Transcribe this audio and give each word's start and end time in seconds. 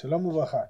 שלום 0.00 0.26
וברכה. 0.26 0.62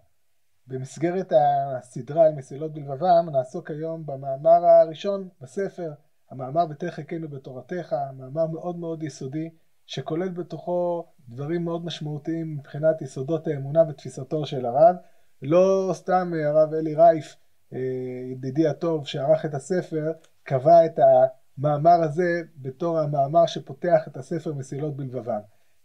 במסגרת 0.66 1.32
הסדרה 1.32 2.26
על 2.26 2.32
מסילות 2.34 2.72
בלבבם 2.72 3.28
נעסוק 3.32 3.70
היום 3.70 4.06
במאמר 4.06 4.66
הראשון 4.66 5.28
בספר, 5.40 5.92
המאמר 6.30 6.64
ותחקנו 6.70 7.28
בתורתך, 7.28 7.96
מאמר 8.16 8.46
מאוד 8.46 8.76
מאוד 8.76 9.02
יסודי 9.02 9.50
שכולל 9.86 10.28
בתוכו 10.28 11.06
דברים 11.28 11.64
מאוד 11.64 11.84
משמעותיים 11.84 12.56
מבחינת 12.56 13.02
יסודות 13.02 13.46
האמונה 13.46 13.82
ותפיסתו 13.88 14.46
של 14.46 14.66
הרב. 14.66 14.96
לא 15.42 15.90
סתם 15.92 16.32
הרב 16.44 16.74
אלי 16.74 16.94
רייף, 16.94 17.36
אה, 17.72 17.78
ידידי 18.32 18.68
הטוב 18.68 19.06
שערך 19.06 19.44
את 19.44 19.54
הספר, 19.54 20.12
קבע 20.42 20.86
את 20.86 20.98
המאמר 20.98 22.02
הזה 22.02 22.40
בתור 22.56 22.98
המאמר 22.98 23.46
שפותח 23.46 24.08
את 24.08 24.16
הספר 24.16 24.52
מסילות 24.54 24.96
בלבבם. 24.96 25.40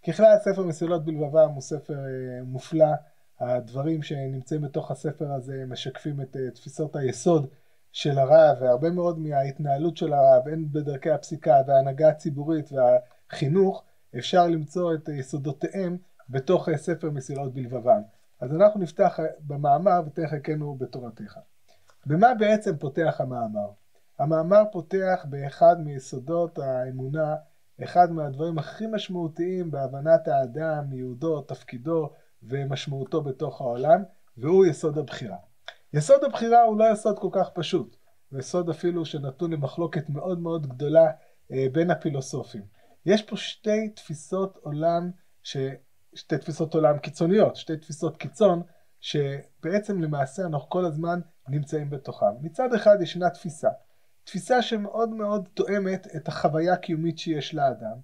ככלל 0.07 0.33
הספר 0.33 0.63
מסילות 0.63 1.05
בלבבם 1.05 1.49
הוא 1.53 1.61
ספר 1.61 1.93
אה, 1.93 2.43
מופלא, 2.43 2.95
הדברים 3.39 4.03
שנמצאים 4.03 4.61
בתוך 4.61 4.91
הספר 4.91 5.31
הזה 5.31 5.63
משקפים 5.67 6.21
את 6.21 6.35
אה, 6.35 6.51
תפיסות 6.51 6.95
היסוד 6.95 7.47
של 7.91 8.19
הרב 8.19 8.57
והרבה 8.61 8.89
מאוד 8.89 9.19
מההתנהלות 9.19 9.97
של 9.97 10.13
הרב 10.13 10.47
הן 10.47 10.65
בדרכי 10.71 11.11
הפסיקה 11.11 11.61
וההנהגה 11.67 12.09
הציבורית 12.09 12.69
והחינוך 12.71 13.83
אפשר 14.17 14.47
למצוא 14.47 14.93
את 14.93 15.09
יסודותיהם 15.09 15.97
בתוך 16.29 16.69
אה, 16.69 16.77
ספר 16.77 17.11
מסילות 17.11 17.53
בלבבם. 17.53 18.01
אז 18.41 18.53
אנחנו 18.53 18.79
נפתח 18.79 19.19
במאמר 19.39 20.01
ותחכנו 20.05 20.75
בתורתך. 20.75 21.39
במה 22.05 22.33
בעצם 22.33 22.77
פותח 22.77 23.15
המאמר? 23.19 23.69
המאמר 24.19 24.63
פותח 24.71 25.25
באחד 25.29 25.75
מיסודות 25.79 26.59
האמונה 26.59 27.35
אחד 27.83 28.11
מהדברים 28.11 28.57
הכי 28.57 28.87
משמעותיים 28.87 29.71
בהבנת 29.71 30.27
האדם, 30.27 30.93
ייעודו, 30.93 31.41
תפקידו 31.41 32.09
ומשמעותו 32.49 33.21
בתוך 33.21 33.61
העולם, 33.61 34.03
והוא 34.37 34.65
יסוד 34.65 34.97
הבחירה. 34.97 35.37
יסוד 35.93 36.23
הבחירה 36.23 36.63
הוא 36.63 36.77
לא 36.77 36.85
יסוד 36.93 37.19
כל 37.19 37.29
כך 37.31 37.49
פשוט, 37.53 37.95
הוא 38.31 38.39
יסוד 38.39 38.69
אפילו 38.69 39.05
שנתון 39.05 39.53
למחלוקת 39.53 40.09
מאוד 40.09 40.39
מאוד 40.39 40.67
גדולה 40.67 41.11
אה, 41.51 41.67
בין 41.71 41.91
הפילוסופים. 41.91 42.63
יש 43.05 43.21
פה 43.21 43.37
שתי 43.37 43.89
תפיסות 43.89 44.57
עולם, 44.61 45.11
ש... 45.43 45.57
שתי 46.15 46.37
תפיסות 46.37 46.73
עולם 46.73 46.97
קיצוניות, 46.97 47.55
שתי 47.55 47.77
תפיסות 47.77 48.17
קיצון, 48.17 48.61
שבעצם 48.99 50.01
למעשה 50.01 50.45
אנחנו 50.45 50.69
כל 50.69 50.85
הזמן 50.85 51.19
נמצאים 51.47 51.89
בתוכם. 51.89 52.25
מצד 52.41 52.73
אחד 52.73 52.97
ישנה 53.01 53.29
תפיסה 53.29 53.69
תפיסה 54.25 54.61
שמאוד 54.61 55.09
מאוד 55.09 55.49
תואמת 55.53 56.07
את 56.15 56.27
החוויה 56.27 56.73
הקיומית 56.73 57.17
שיש 57.17 57.53
לאדם, 57.53 57.97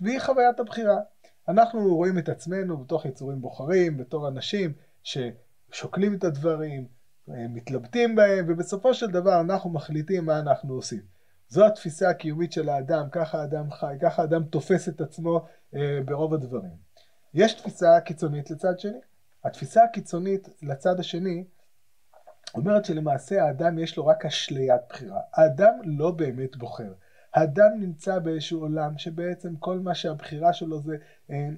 והיא 0.00 0.20
חוויית 0.20 0.60
הבחירה. 0.60 0.96
אנחנו 1.48 1.96
רואים 1.96 2.18
את 2.18 2.28
עצמנו 2.28 2.76
בתוך 2.76 3.04
יצורים 3.04 3.40
בוחרים, 3.40 3.96
בתור 3.96 4.28
אנשים 4.28 4.72
ששוקלים 5.02 6.14
את 6.14 6.24
הדברים, 6.24 6.86
מתלבטים 7.28 8.14
בהם, 8.14 8.44
ובסופו 8.48 8.94
של 8.94 9.06
דבר 9.06 9.40
אנחנו 9.40 9.70
מחליטים 9.70 10.24
מה 10.24 10.38
אנחנו 10.38 10.74
עושים. 10.74 11.00
זו 11.48 11.66
התפיסה 11.66 12.10
הקיומית 12.10 12.52
של 12.52 12.68
האדם, 12.68 13.08
ככה 13.12 13.40
האדם 13.40 13.70
חי, 13.70 13.96
ככה 14.02 14.22
האדם 14.22 14.44
תופס 14.44 14.88
את 14.88 15.00
עצמו 15.00 15.46
אה, 15.74 15.98
ברוב 16.04 16.34
הדברים. 16.34 16.76
יש 17.34 17.54
תפיסה 17.54 18.00
קיצונית 18.00 18.50
לצד 18.50 18.78
שני. 18.78 18.98
התפיסה 19.44 19.84
הקיצונית 19.84 20.48
לצד 20.62 21.00
השני 21.00 21.44
אומרת 22.54 22.84
שלמעשה 22.84 23.44
האדם 23.44 23.78
יש 23.78 23.96
לו 23.96 24.06
רק 24.06 24.26
אשליית 24.26 24.80
בחירה. 24.88 25.20
האדם 25.34 25.72
לא 25.84 26.10
באמת 26.10 26.56
בוחר. 26.56 26.92
האדם 27.34 27.70
נמצא 27.80 28.18
באיזשהו 28.18 28.60
עולם 28.60 28.98
שבעצם 28.98 29.56
כל 29.56 29.78
מה 29.78 29.94
שהבחירה 29.94 30.52
שלו 30.52 30.80
זה 30.80 30.96
אה, 31.30 31.48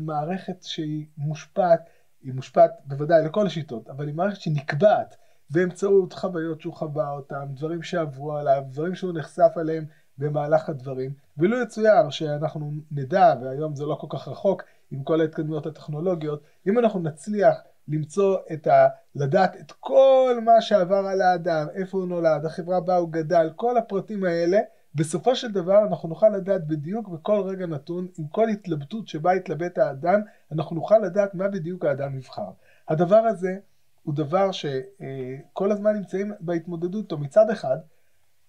מערכת 0.00 0.62
שהיא 0.62 1.06
מושפעת, 1.18 1.80
היא 2.22 2.32
מושפעת 2.32 2.70
בוודאי 2.84 3.24
לכל 3.24 3.46
השיטות, 3.46 3.90
אבל 3.90 4.06
היא 4.06 4.14
מערכת 4.14 4.40
שנקבעת 4.40 5.16
באמצעות 5.50 6.12
חוויות 6.12 6.60
שהוא 6.60 6.74
חווה 6.74 7.10
אותן, 7.10 7.44
דברים 7.54 7.82
שעברו 7.82 8.36
עליו, 8.36 8.62
דברים 8.70 8.94
שהוא 8.94 9.12
נחשף 9.14 9.52
אליהם 9.56 9.84
במהלך 10.18 10.68
הדברים, 10.68 11.12
ולו 11.38 11.62
יצויר 11.62 12.10
שאנחנו 12.10 12.72
נדע, 12.90 13.34
והיום 13.42 13.76
זה 13.76 13.86
לא 13.86 13.94
כל 13.94 14.06
כך 14.10 14.28
רחוק 14.28 14.62
עם 14.90 15.02
כל 15.02 15.20
ההתקדמויות 15.20 15.66
הטכנולוגיות, 15.66 16.42
אם 16.68 16.78
אנחנו 16.78 17.00
נצליח 17.00 17.56
למצוא 17.88 18.38
את 18.52 18.66
ה... 18.66 18.88
לדעת 19.14 19.56
את 19.60 19.72
כל 19.80 20.38
מה 20.44 20.60
שעבר 20.60 21.06
על 21.06 21.20
האדם, 21.20 21.66
איפה 21.74 21.98
הוא 21.98 22.06
נולד, 22.06 22.44
החברה 22.44 22.80
בה 22.80 22.96
הוא 22.96 23.12
גדל, 23.12 23.50
כל 23.56 23.76
הפרטים 23.76 24.24
האלה, 24.24 24.58
בסופו 24.94 25.36
של 25.36 25.52
דבר 25.52 25.84
אנחנו 25.84 26.08
נוכל 26.08 26.28
לדעת 26.28 26.66
בדיוק 26.66 27.08
בכל 27.08 27.40
רגע 27.46 27.66
נתון, 27.66 28.08
עם 28.18 28.26
כל 28.26 28.48
התלבטות 28.48 29.08
שבה 29.08 29.32
התלבט 29.32 29.78
האדם, 29.78 30.20
אנחנו 30.52 30.76
נוכל 30.76 30.98
לדעת 30.98 31.34
מה 31.34 31.48
בדיוק 31.48 31.84
האדם 31.84 32.16
נבחר. 32.16 32.50
הדבר 32.88 33.16
הזה 33.16 33.58
הוא 34.02 34.14
דבר 34.14 34.50
שכל 34.52 35.72
הזמן 35.72 35.96
נמצאים 35.96 36.32
בהתמודדות 36.40 37.04
איתו. 37.04 37.18
מצד 37.18 37.50
אחד, 37.50 37.76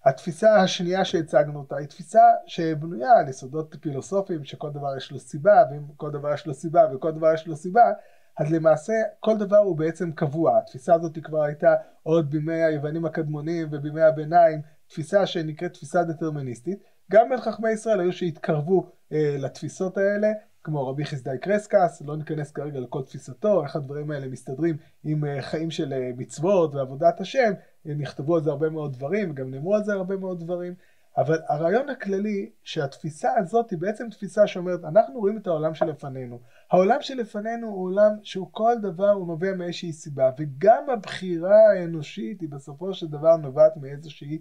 התפיסה 0.04 0.56
השנייה 0.56 1.04
שהצגנו 1.04 1.58
אותה 1.58 1.76
היא 1.76 1.88
תפיסה 1.88 2.22
שבנויה 2.46 3.12
על 3.12 3.28
יסודות 3.28 3.76
פילוסופיים 3.80 4.44
שכל 4.44 4.70
דבר 4.70 4.96
יש 4.96 5.12
לו 5.12 5.18
סיבה 5.18 5.62
ואם 5.70 5.82
כל 5.96 6.10
דבר 6.10 6.34
יש 6.34 6.46
לו 6.46 6.54
סיבה 6.54 6.82
וכל 6.94 7.12
דבר 7.12 7.34
יש 7.34 7.46
לו 7.46 7.56
סיבה 7.56 7.92
אז 8.38 8.52
למעשה 8.52 8.92
כל 9.20 9.38
דבר 9.38 9.56
הוא 9.56 9.76
בעצם 9.76 10.12
קבוע. 10.12 10.58
התפיסה 10.58 10.94
הזאת 10.94 11.18
כבר 11.22 11.42
הייתה 11.42 11.74
עוד 12.02 12.30
בימי 12.30 12.62
היוונים 12.62 13.04
הקדמונים 13.04 13.68
ובימי 13.70 14.02
הביניים, 14.02 14.60
תפיסה 14.92 15.26
שנקראת 15.26 15.72
תפיסה 15.72 16.04
דטרמיניסטית. 16.04 16.78
גם 17.12 17.28
בין 17.28 17.40
חכמי 17.40 17.70
ישראל 17.70 18.00
היו 18.00 18.12
שהתקרבו 18.12 18.86
אה, 19.12 19.36
לתפיסות 19.38 19.98
האלה, 19.98 20.28
כמו 20.64 20.88
רבי 20.88 21.04
חסדאי 21.04 21.38
קרסקס, 21.38 22.02
לא 22.06 22.16
ניכנס 22.16 22.52
כרגע 22.52 22.80
לכל 22.80 23.02
תפיסתו, 23.02 23.64
איך 23.64 23.76
הדברים 23.76 24.10
האלה 24.10 24.28
מסתדרים 24.28 24.76
עם 25.04 25.24
אה, 25.24 25.42
חיים 25.42 25.70
של 25.70 25.92
אה, 25.92 26.10
מצוות 26.16 26.74
ועבודת 26.74 27.20
השם, 27.20 27.52
אה, 27.86 27.94
נכתבו 27.94 28.36
על 28.36 28.42
זה 28.42 28.50
הרבה 28.50 28.70
מאוד 28.70 28.92
דברים, 28.92 29.30
וגם 29.30 29.50
נאמרו 29.50 29.74
על 29.74 29.84
זה 29.84 29.92
הרבה 29.92 30.16
מאוד 30.16 30.40
דברים. 30.40 30.74
אבל 31.16 31.38
הרעיון 31.48 31.88
הכללי 31.88 32.50
שהתפיסה 32.62 33.30
הזאת 33.36 33.70
היא 33.70 33.78
בעצם 33.78 34.08
תפיסה 34.10 34.46
שאומרת 34.46 34.84
אנחנו 34.84 35.20
רואים 35.20 35.36
את 35.36 35.46
העולם 35.46 35.74
שלפנינו 35.74 36.40
העולם 36.70 36.96
שלפנינו 37.00 37.66
הוא 37.68 37.84
עולם 37.84 38.10
שהוא 38.22 38.48
כל 38.50 38.74
דבר 38.82 39.10
הוא 39.10 39.26
נובע 39.26 39.54
מאיזושהי 39.54 39.92
סיבה 39.92 40.30
וגם 40.38 40.90
הבחירה 40.92 41.70
האנושית 41.70 42.40
היא 42.40 42.48
בסופו 42.48 42.94
של 42.94 43.06
דבר 43.06 43.36
נובעת 43.36 43.76
מאיזושהי 43.76 44.38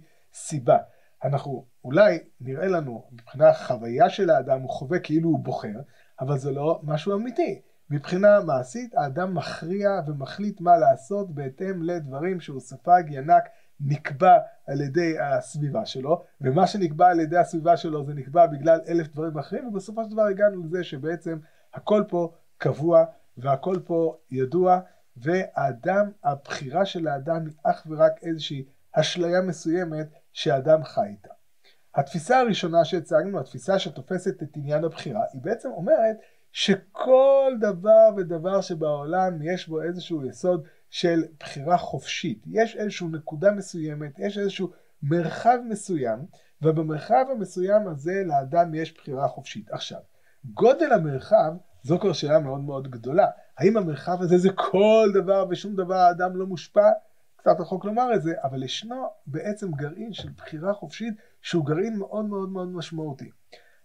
אנחנו 1.23 1.65
אולי 1.83 2.19
נראה 2.41 2.67
לנו 2.67 3.07
מבחינה 3.11 3.53
חוויה 3.53 4.09
של 4.09 4.29
האדם 4.29 4.61
הוא 4.61 4.69
חווה 4.69 4.99
כאילו 4.99 5.29
הוא 5.29 5.39
בוחר 5.39 5.81
אבל 6.19 6.37
זה 6.37 6.51
לא 6.51 6.79
משהו 6.83 7.15
אמיתי. 7.15 7.61
מבחינה 7.89 8.39
מעשית 8.45 8.95
האדם 8.95 9.33
מכריע 9.33 9.89
ומחליט 10.07 10.61
מה 10.61 10.77
לעשות 10.77 11.35
בהתאם 11.35 11.83
לדברים 11.83 12.39
שהוא 12.39 12.59
ספג 12.59 13.03
ינק 13.07 13.43
נקבע 13.79 14.37
על 14.67 14.81
ידי 14.81 15.19
הסביבה 15.19 15.85
שלו, 15.85 16.23
ומה 16.41 16.67
שנקבע 16.67 17.09
על 17.09 17.19
ידי 17.19 17.37
הסביבה 17.37 17.77
שלו 17.77 18.03
זה 18.03 18.13
נקבע 18.13 18.47
בגלל 18.47 18.79
אלף 18.87 19.07
דברים 19.07 19.37
אחרים, 19.37 19.67
ובסופו 19.67 20.03
של 20.03 20.11
דבר 20.11 20.21
הגענו 20.21 20.63
לזה 20.63 20.83
שבעצם 20.83 21.39
הכל 21.73 22.03
פה 22.07 22.31
קבוע 22.57 23.05
והכל 23.37 23.75
פה 23.85 24.17
ידוע, 24.31 24.79
והאדם, 25.17 26.11
הבחירה 26.23 26.85
של 26.85 27.07
האדם 27.07 27.45
היא 27.45 27.55
אך 27.63 27.87
ורק 27.89 28.23
איזושהי 28.23 28.65
אשליה 28.91 29.41
מסוימת 29.41 30.07
שאדם 30.33 30.83
חי 30.83 31.05
איתה. 31.07 31.29
התפיסה 31.95 32.39
הראשונה 32.39 32.85
שהצגנו, 32.85 33.39
התפיסה 33.39 33.79
שתופסת 33.79 34.43
את 34.43 34.57
עניין 34.57 34.83
הבחירה, 34.83 35.21
היא 35.33 35.41
בעצם 35.41 35.69
אומרת 35.69 36.17
שכל 36.51 37.53
דבר 37.59 38.09
ודבר 38.17 38.61
שבעולם 38.61 39.41
יש 39.41 39.67
בו 39.67 39.81
איזשהו 39.81 40.25
יסוד 40.25 40.63
של 40.89 41.23
בחירה 41.39 41.77
חופשית. 41.77 42.43
יש 42.47 42.75
איזושהי 42.75 43.07
נקודה 43.07 43.51
מסוימת, 43.51 44.19
יש 44.19 44.37
איזשהו 44.37 44.71
מרחב 45.03 45.57
מסוים, 45.69 46.25
ובמרחב 46.61 47.25
המסוים 47.31 47.87
הזה 47.87 48.23
לאדם 48.25 48.75
יש 48.75 48.93
בחירה 48.93 49.27
חופשית. 49.27 49.71
עכשיו, 49.71 49.99
גודל 50.45 50.93
המרחב 50.93 51.53
זו 51.83 51.99
כבר 51.99 52.13
שאלה 52.13 52.39
מאוד 52.39 52.59
מאוד 52.59 52.91
גדולה. 52.91 53.27
האם 53.57 53.77
המרחב 53.77 54.21
הזה 54.21 54.37
זה 54.37 54.49
כל 54.55 55.11
דבר 55.13 55.45
ושום 55.49 55.75
דבר 55.75 55.95
האדם 55.95 56.35
לא 56.35 56.45
מושפע? 56.45 56.89
קצת 57.41 57.59
רחוק 57.59 57.85
לומר 57.85 58.15
את 58.15 58.21
זה, 58.21 58.33
אבל 58.43 58.63
ישנו 58.63 59.05
בעצם 59.27 59.71
גרעין 59.71 60.13
של 60.13 60.29
בחירה 60.37 60.73
חופשית 60.73 61.13
שהוא 61.41 61.65
גרעין 61.65 61.97
מאוד 61.97 62.25
מאוד 62.25 62.49
מאוד 62.49 62.67
משמעותי. 62.67 63.29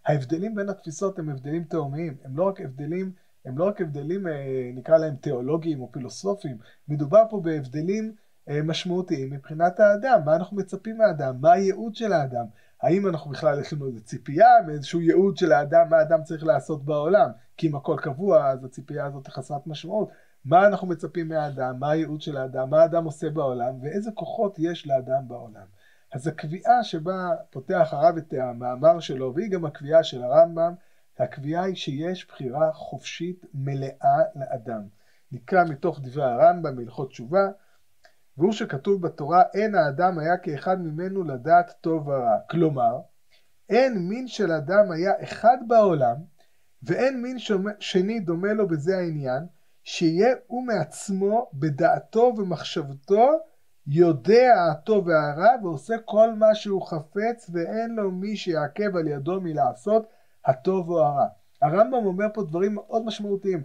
ההבדלים 0.05 0.55
בין 0.55 0.69
התפיסות 0.69 1.19
הם 1.19 1.29
הבדלים 1.29 1.63
תאומיים, 1.63 2.17
הם 2.23 2.37
לא 2.37 2.43
רק 2.43 2.61
הבדלים 2.61 3.11
הם 3.45 3.57
לא 3.57 3.67
רק 3.67 3.81
הבדלים 3.81 4.27
אה, 4.27 4.71
נקרא 4.73 4.97
להם 4.97 5.15
תיאולוגיים 5.15 5.81
או 5.81 5.91
פילוסופיים, 5.91 6.57
מדובר 6.87 7.23
פה 7.29 7.39
בהבדלים 7.39 8.13
אה, 8.49 8.63
משמעותיים 8.63 9.29
מבחינת 9.29 9.79
האדם, 9.79 10.21
מה 10.25 10.35
אנחנו 10.35 10.57
מצפים 10.57 10.97
מהאדם, 10.97 11.35
מה 11.41 11.51
הייעוד 11.51 11.95
של 11.95 12.13
האדם, 12.13 12.45
האם 12.81 13.07
אנחנו 13.07 13.31
בכלל 13.31 13.59
יש 13.59 13.73
לנו 13.73 13.87
איזו 13.87 14.03
ציפייה 14.03 14.47
מאיזשהו 14.67 15.01
ייעוד 15.01 15.37
של 15.37 15.51
האדם, 15.51 15.89
מה 15.89 15.97
האדם 15.97 16.23
צריך 16.23 16.43
לעשות 16.43 16.85
בעולם, 16.85 17.29
כי 17.57 17.67
אם 17.67 17.75
הכל 17.75 17.95
קבוע 18.01 18.47
אז 18.47 18.65
הציפייה 18.65 19.05
הזאת 19.05 19.27
חסרת 19.27 19.67
משמעות, 19.67 20.09
מה 20.45 20.67
אנחנו 20.67 20.87
מצפים 20.87 21.27
מהאדם, 21.27 21.79
מה 21.79 21.91
הייעוד 21.91 22.21
של 22.21 22.37
האדם, 22.37 22.69
מה 22.69 22.81
האדם 22.81 23.05
עושה 23.05 23.29
בעולם 23.29 23.73
ואיזה 23.81 24.11
כוחות 24.11 24.55
יש 24.59 24.87
לאדם 24.87 25.27
בעולם. 25.27 25.65
אז 26.13 26.27
הקביעה 26.27 26.83
שבה 26.83 27.31
פותח 27.49 27.89
הרב 27.91 28.17
את 28.17 28.33
המאמר 28.33 28.99
שלו 28.99 29.33
והיא 29.35 29.51
גם 29.51 29.65
הקביעה 29.65 30.03
של 30.03 30.23
הרמב"ם 30.23 30.73
הקביעה 31.19 31.63
היא 31.63 31.75
שיש 31.75 32.27
בחירה 32.27 32.73
חופשית 32.73 33.45
מלאה 33.53 34.21
לאדם. 34.35 34.81
נקרא 35.31 35.63
מתוך 35.63 35.99
דברי 36.03 36.23
הרמב"ם 36.23 36.75
בהלכות 36.75 37.09
תשובה, 37.09 37.49
והוא 38.37 38.53
שכתוב 38.53 39.01
בתורה 39.01 39.43
אין 39.53 39.75
האדם 39.75 40.19
היה 40.19 40.37
כאחד 40.37 40.81
ממנו 40.81 41.23
לדעת 41.23 41.73
טוב 41.81 42.07
ורע. 42.07 42.37
כלומר, 42.49 42.99
אין 43.69 43.97
מין 44.09 44.27
של 44.27 44.51
אדם 44.51 44.91
היה 44.91 45.11
אחד 45.23 45.57
בעולם, 45.67 46.15
ואין 46.83 47.21
מין 47.21 47.37
שני 47.79 48.19
דומה 48.19 48.53
לו 48.53 48.67
בזה 48.67 48.97
העניין, 48.97 49.43
שיהיה 49.89 50.35
הוא 50.47 50.63
מעצמו 50.63 51.49
בדעתו 51.53 52.33
ומחשבתו 52.37 53.29
יודע 53.87 54.53
הטוב 54.71 55.07
והרע 55.07 55.49
ועושה 55.63 55.95
כל 56.05 56.33
מה 56.33 56.55
שהוא 56.55 56.87
חפץ 56.87 57.49
ואין 57.53 57.95
לו 57.95 58.11
מי 58.11 58.35
שיעכב 58.35 58.95
על 58.95 59.07
ידו 59.07 59.41
מלעשות 59.41 60.07
הטוב 60.45 60.89
או 60.89 61.03
הרע. 61.03 61.27
הרמב"ם 61.61 62.05
אומר 62.05 62.25
פה 62.33 62.43
דברים 62.43 62.75
מאוד 62.75 63.05
משמעותיים. 63.05 63.63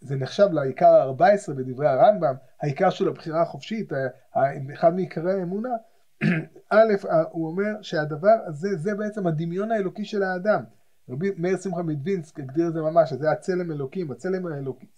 זה 0.00 0.16
נחשב 0.16 0.48
לעיקר 0.52 0.94
ה-14 0.94 1.52
בדברי 1.52 1.88
הרמב"ם, 1.88 2.34
העיקר 2.60 2.90
של 2.90 3.08
הבחירה 3.08 3.42
החופשית, 3.42 3.92
אחד 4.74 4.94
מעיקרי 4.94 5.32
האמונה. 5.32 5.70
א', 6.70 6.92
הוא 7.30 7.48
אומר 7.48 7.82
שהדבר 7.82 8.36
הזה, 8.46 8.68
זה 8.76 8.94
בעצם 8.94 9.26
הדמיון 9.26 9.72
האלוקי 9.72 10.04
של 10.04 10.22
האדם. 10.22 10.64
רבי 11.10 11.30
מאיר 11.36 11.56
שמחה 11.56 11.82
מדווינסק 11.82 12.40
הגדיר 12.40 12.68
את 12.68 12.72
זה 12.72 12.80
ממש, 12.80 13.12
זה 13.12 13.30
הצלם 13.30 13.72
אלוקים, 13.72 14.10
הצלם 14.10 14.46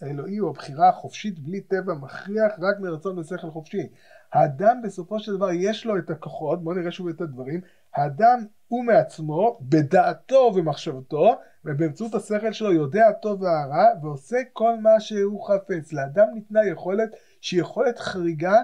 האלוהי 0.00 0.36
הוא 0.36 0.50
הבחירה 0.50 0.88
החופשית 0.88 1.38
בלי 1.38 1.60
טבע 1.60 1.94
מכריח 1.94 2.52
רק 2.58 2.80
מרצון 2.80 3.18
ושכל 3.18 3.50
חופשי. 3.50 3.88
האדם 4.32 4.80
בסופו 4.84 5.20
של 5.20 5.36
דבר 5.36 5.52
יש 5.52 5.86
לו 5.86 5.98
את 5.98 6.10
הכוחות, 6.10 6.64
בואו 6.64 6.76
נראה 6.76 6.90
שוב 6.90 7.08
את 7.08 7.20
הדברים, 7.20 7.60
האדם 7.94 8.44
הוא 8.68 8.84
מעצמו, 8.84 9.58
בדעתו 9.62 10.52
ומחשבתו, 10.54 11.34
ובאמצעות 11.64 12.14
השכל 12.14 12.52
שלו 12.52 12.72
יודע 12.72 13.08
הטוב 13.08 13.42
והרע, 13.42 13.86
ועושה 14.02 14.36
כל 14.52 14.80
מה 14.80 15.00
שהוא 15.00 15.48
חפץ. 15.48 15.92
לאדם 15.92 16.26
ניתנה 16.34 16.66
יכולת 16.66 17.08
שהיא 17.40 17.60
יכולת 17.60 17.98
חריגה 17.98 18.56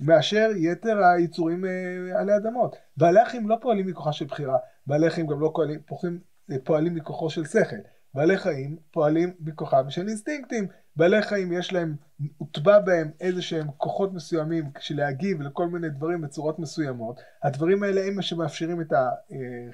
מאשר 0.00 0.50
יתר 0.56 0.98
היצורים 1.04 1.64
אה, 1.64 2.20
עלי 2.20 2.36
אדמות. 2.36 2.76
בעלי 2.96 3.20
החיים 3.20 3.48
לא 3.48 3.56
פועלים 3.60 3.86
מכוחה 3.86 4.12
של 4.12 4.24
בחירה, 4.24 4.56
בעלי 4.86 5.10
חיים 5.10 5.26
גם 5.26 5.40
לא 5.40 5.50
פועלים, 5.54 5.80
פועלים, 5.86 6.18
פועלים 6.64 6.94
מכוחו 6.94 7.30
של 7.30 7.44
שכל. 7.44 7.76
בעלי 8.14 8.38
חיים 8.38 8.76
פועלים 8.90 9.34
מכוחם 9.40 9.90
של 9.90 10.08
אינסטינקטים. 10.08 10.68
בעלי 10.96 11.22
חיים 11.22 11.52
יש 11.52 11.72
להם, 11.72 11.96
הוטבע 12.36 12.78
בהם 12.78 13.10
איזה 13.20 13.42
שהם 13.42 13.66
כוחות 13.76 14.12
מסוימים 14.12 14.64
של 14.78 14.96
להגיב 14.96 15.42
לכל 15.42 15.66
מיני 15.66 15.88
דברים 15.88 16.20
בצורות 16.20 16.58
מסוימות. 16.58 17.20
הדברים 17.42 17.82
האלה 17.82 18.04
הם 18.06 18.14
מה 18.16 18.22
שמאפשרים 18.22 18.80
את 18.80 18.92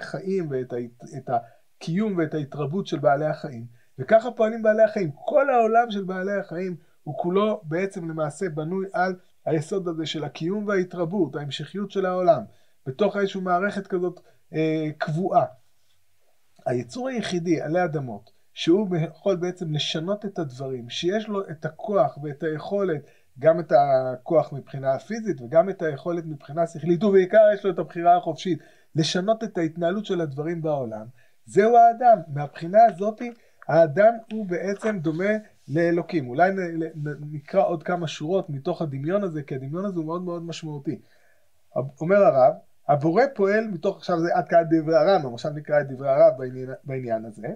החיים 0.01 0.49
ואת 0.51 1.29
הקיום 1.29 2.17
ואת 2.17 2.35
ההתרבות 2.35 2.87
של 2.87 2.99
בעלי 2.99 3.27
החיים. 3.27 3.67
וככה 3.99 4.31
פועלים 4.31 4.63
בעלי 4.63 4.83
החיים. 4.83 5.11
כל 5.15 5.51
העולם 5.51 5.91
של 5.91 6.05
בעלי 6.05 6.39
החיים 6.41 6.77
הוא 7.03 7.19
כולו 7.19 7.61
בעצם 7.65 8.11
למעשה 8.11 8.49
בנוי 8.49 8.87
על 8.93 9.17
היסוד 9.47 9.89
הזה 9.89 10.07
של 10.07 10.25
הקיום 10.25 10.67
וההתרבות, 10.67 11.37
ההמשכיות 11.37 11.91
של 11.91 12.07
העולם, 12.07 12.43
בתוך 12.87 13.17
איזושהי 13.17 13.41
מערכת 13.41 13.87
כזאת 13.87 14.21
אה, 14.55 14.89
קבועה. 14.99 15.45
היצור 16.67 17.09
היחידי 17.09 17.61
עלי 17.61 17.85
אדמות 17.85 18.31
שהוא 18.53 18.97
יכול 18.97 19.37
בעצם 19.37 19.73
לשנות 19.73 20.25
את 20.25 20.39
הדברים, 20.39 20.89
שיש 20.89 21.29
לו 21.29 21.49
את 21.51 21.65
הכוח 21.65 22.19
ואת 22.23 22.43
היכולת, 22.43 23.03
גם 23.39 23.61
את 23.61 23.73
הכוח 23.73 24.53
מבחינה 24.53 24.99
פיזית 24.99 25.41
וגם 25.41 25.71
את 25.71 25.83
היכולת 25.83 26.25
מבחינה 26.27 26.67
שכלית, 26.67 27.05
ובעיקר 27.05 27.43
יש 27.55 27.65
לו 27.65 27.71
את 27.71 27.79
הבחירה 27.79 28.17
החופשית, 28.17 28.59
לשנות 28.95 29.45
את 29.45 29.59
ההתנהלות 29.59 30.07
של 30.07 30.21
הדברים 30.21 30.63
בעולם, 30.63 31.07
זהו 31.47 31.77
האדם. 31.77 32.19
מהבחינה 32.29 32.79
הזאת 32.89 33.23
האדם 33.69 34.15
הוא 34.33 34.47
בעצם 34.47 34.99
דומה 34.99 35.31
לאלוקים. 35.69 36.29
אולי 36.29 36.51
נקרא 37.31 37.67
עוד 37.67 37.83
כמה 37.83 38.09
שורות 38.09 38.51
מתוך 38.51 38.83
הדמיון 38.83 39.25
הזה, 39.25 39.43
כי 39.43 39.55
הדמיון 39.55 39.85
הזה 39.85 39.97
הוא 39.97 40.07
מאוד 40.07 40.23
מאוד 40.23 40.43
משמעותי. 40.43 41.01
אומר 42.01 42.17
הרב, 42.17 42.55
הבורא 42.89 43.23
פועל 43.35 43.69
מתוך, 43.69 43.97
עכשיו 43.97 44.19
זה 44.19 44.35
עד 44.35 44.49
כאן 44.49 44.63
דברי 44.71 44.97
הרמב"ם, 44.97 45.35
עכשיו 45.35 45.51
נקרא 45.51 45.81
את 45.81 45.89
דברי 45.89 46.09
הרב 46.09 46.33
בעניין, 46.39 46.71
בעניין 46.85 47.25
הזה. 47.25 47.49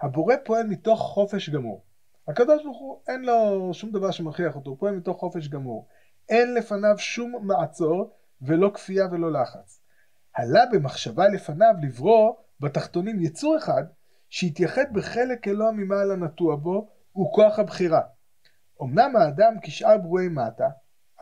הבורא 0.00 0.34
פועל 0.44 0.66
מתוך 0.66 1.00
חופש 1.00 1.50
גמור. 1.50 1.84
הקדוש 2.28 2.62
ברוך 2.62 2.78
הוא 2.78 3.00
אין 3.08 3.22
לו 3.24 3.70
שום 3.74 3.90
דבר 3.90 4.10
שמכריח 4.10 4.56
אותו, 4.56 4.70
הוא 4.70 4.78
פועל 4.78 4.94
מתוך 4.94 5.18
חופש 5.18 5.48
גמור. 5.48 5.88
אין 6.28 6.54
לפניו 6.54 6.98
שום 6.98 7.46
מעצור 7.46 8.10
ולא 8.42 8.70
כפייה 8.74 9.06
ולא 9.10 9.32
לחץ. 9.32 9.80
עלה 10.32 10.64
במחשבה 10.72 11.28
לפניו 11.28 11.74
לברוא 11.82 12.34
בתחתונים 12.60 13.20
יצור 13.20 13.56
אחד 13.56 13.82
שהתייחד 14.28 14.84
בחלק 14.92 15.48
אלוה 15.48 15.72
ממעלה 15.72 16.16
נטוע 16.16 16.56
בו 16.56 16.88
הוא 17.12 17.32
כוח 17.32 17.58
הבחירה. 17.58 18.00
אמנם 18.82 19.16
האדם 19.16 19.54
כשאר 19.62 19.98
ברואי 19.98 20.28
מטה, 20.28 20.68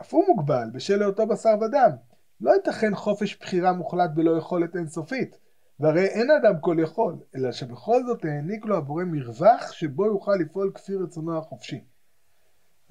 אף 0.01 0.13
הוא 0.13 0.23
מוגבל 0.27 0.69
בשל 0.73 1.01
היותו 1.01 1.27
בשר 1.27 1.55
ודם. 1.61 1.91
לא 2.41 2.51
ייתכן 2.51 2.95
חופש 2.95 3.37
בחירה 3.37 3.73
מוחלט 3.73 4.09
בלא 4.13 4.37
יכולת 4.37 4.75
אינסופית. 4.75 5.37
והרי 5.79 6.05
אין 6.05 6.31
אדם 6.31 6.59
כל 6.59 6.77
יכול, 6.83 7.15
אלא 7.35 7.51
שבכל 7.51 8.03
זאת 8.05 8.25
העניק 8.25 8.65
לו 8.65 8.77
הבורא 8.77 9.03
מרווח 9.03 9.71
שבו 9.71 10.05
יוכל 10.05 10.31
לפעול 10.39 10.71
כפי 10.75 10.95
רצונו 10.95 11.37
החופשי. 11.37 11.83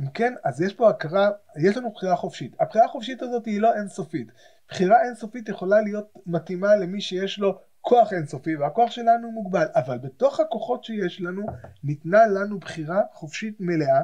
אם 0.00 0.10
כן, 0.10 0.34
אז 0.44 0.60
יש 0.60 0.74
פה 0.74 0.90
הכרה, 0.90 1.30
יש 1.62 1.76
לנו 1.76 1.90
בחירה 1.90 2.16
חופשית. 2.16 2.56
הבחירה 2.60 2.84
החופשית 2.84 3.22
הזאת 3.22 3.46
היא 3.46 3.60
לא 3.60 3.74
אינסופית. 3.74 4.28
בחירה 4.68 5.02
אינסופית 5.02 5.48
יכולה 5.48 5.80
להיות 5.80 6.12
מתאימה 6.26 6.76
למי 6.76 7.00
שיש 7.00 7.38
לו 7.38 7.58
כוח 7.80 8.12
אינסופי, 8.12 8.56
והכוח 8.56 8.90
שלנו 8.90 9.30
מוגבל, 9.30 9.66
אבל 9.74 9.98
בתוך 9.98 10.40
הכוחות 10.40 10.84
שיש 10.84 11.20
לנו, 11.20 11.46
ניתנה 11.84 12.26
לנו 12.26 12.58
בחירה 12.58 13.00
חופשית 13.12 13.56
מלאה, 13.60 14.00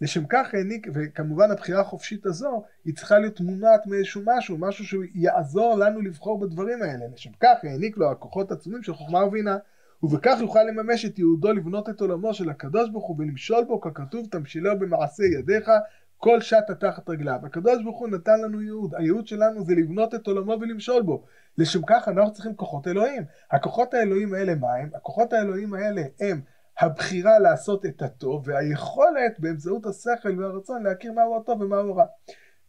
לשם 0.00 0.26
כך 0.28 0.54
העניק, 0.54 0.86
וכמובן 0.94 1.50
הבחירה 1.50 1.80
החופשית 1.80 2.26
הזו, 2.26 2.62
היא 2.84 2.94
צריכה 2.94 3.18
להיות 3.18 3.40
מונעת 3.40 3.86
מאיזשהו 3.86 4.22
משהו, 4.24 4.58
משהו 4.58 4.84
שיעזור 4.84 5.78
לנו 5.78 6.00
לבחור 6.00 6.40
בדברים 6.40 6.82
האלה. 6.82 7.04
לשם 7.14 7.30
כך 7.40 7.56
העניק 7.62 7.96
לו 7.96 8.10
הכוחות 8.10 8.52
עצומים 8.52 8.82
של 8.82 8.94
חוכמה 8.94 9.24
ובינה, 9.24 9.56
ובכך 10.02 10.36
יוכל 10.40 10.62
לממש 10.62 11.04
את 11.04 11.18
ייעודו 11.18 11.52
לבנות 11.52 11.88
את 11.88 12.00
עולמו 12.00 12.34
של 12.34 12.50
הקדוש 12.50 12.90
ברוך 12.90 13.06
הוא 13.06 13.16
ולמשול 13.18 13.64
בו 13.64 13.80
ככתוב 13.80 14.26
תמשילו 14.30 14.78
במעשה 14.78 15.22
ידיך 15.38 15.70
כל 16.18 16.40
שטה 16.40 16.74
תחת 16.80 17.08
רגליו. 17.08 17.38
הקדוש 17.42 17.82
ברוך 17.82 17.98
הוא 17.98 18.08
נתן 18.08 18.40
לנו 18.40 18.62
ייעוד, 18.62 18.94
הייעוד 18.94 19.26
שלנו 19.26 19.64
זה 19.64 19.74
לבנות 19.74 20.14
את 20.14 20.26
עולמו 20.26 20.56
ולמשול 20.60 21.02
בו. 21.02 21.24
לשם 21.58 21.80
כך 21.86 22.08
אנחנו 22.08 22.32
צריכים 22.32 22.54
כוחות 22.54 22.88
אלוהים. 22.88 23.22
הכוחות 23.50 23.94
האלוהים 23.94 24.34
האלה 24.34 24.54
מה 24.54 24.74
הם? 24.74 24.88
הכוחות 24.94 25.32
האלוהים 25.32 25.74
האלה 25.74 26.02
הם 26.20 26.40
הבחירה 26.80 27.38
לעשות 27.38 27.86
את 27.86 28.02
הטוב 28.02 28.48
והיכולת 28.48 29.40
באמצעות 29.40 29.86
השכל 29.86 30.40
והרצון 30.40 30.82
להכיר 30.82 31.12
מהו 31.12 31.36
הטוב 31.36 31.60
ומהו 31.60 31.96
רע. 31.96 32.04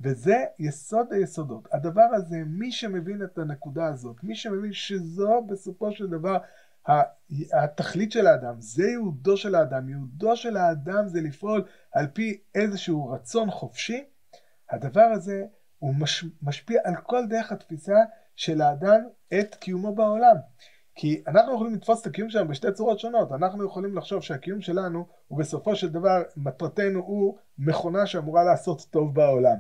וזה 0.02 0.46
יסוד 0.60 1.14
היסודות. 1.14 1.68
הדבר 1.72 2.08
הזה, 2.14 2.38
מי 2.46 2.72
שמבין 2.72 3.24
את 3.24 3.38
הנקודה 3.38 3.86
הזאת, 3.86 4.24
מי 4.24 4.36
שמבין 4.36 4.74
שזו 4.74 5.42
בסופו 5.48 5.92
של 5.92 6.08
דבר 6.08 6.38
התכלית 7.54 8.12
של 8.12 8.28
האדם, 8.28 8.56
זה 8.60 8.84
ייעודו 8.84 9.38
של 9.38 9.56
האדם, 9.56 9.90
ייעודו 9.90 10.36
של 10.36 10.58
האדם 10.58 11.08
זה 11.08 11.22
לפעול 11.22 11.64
על 11.92 12.08
פי 12.08 12.42
איזשהו 12.56 13.10
רצון 13.10 13.52
חופשי, 13.52 14.06
הדבר 14.70 15.10
הזה 15.14 15.46
הוא 15.80 15.96
מש, 15.96 16.26
משפיע 16.42 16.82
על 16.84 16.96
כל 16.96 17.28
דרך 17.30 17.52
התפיסה 17.52 17.98
של 18.36 18.62
האדם 18.62 19.02
את 19.40 19.56
קיומו 19.56 19.96
בעולם. 19.96 20.36
כי 21.00 21.24
אנחנו 21.28 21.54
יכולים 21.54 21.74
לתפוס 21.74 22.02
את 22.02 22.08
הקיום 22.08 22.30
שלנו 22.30 22.48
בשתי 22.48 22.72
צורות 22.72 23.00
שונות. 23.00 23.32
אנחנו 23.32 23.66
יכולים 23.66 23.98
לחשוב 23.98 24.22
שהקיום 24.22 24.62
שלנו 24.62 25.08
הוא 25.28 25.40
בסופו 25.40 25.76
של 25.76 25.90
דבר, 25.90 26.24
מטרתנו 26.38 27.00
הוא 27.00 27.38
מכונה 27.60 28.06
שאמורה 28.06 28.44
לעשות 28.44 28.88
טוב 28.92 29.16
בעולם. 29.16 29.58